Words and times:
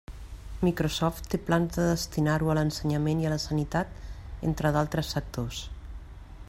Microsoft 0.67 1.27
té 1.33 1.39
plans 1.49 1.75
de 1.75 1.85
destinar-ho 1.89 2.49
a 2.53 2.57
l'ensenyament 2.59 3.21
i 3.25 3.29
a 3.31 3.35
la 3.35 3.39
sanitat, 3.45 3.93
entre 4.53 4.75
altres 4.85 5.13
sectors. 5.17 5.61